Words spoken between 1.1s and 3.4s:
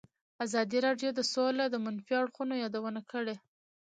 د سوله د منفي اړخونو یادونه کړې.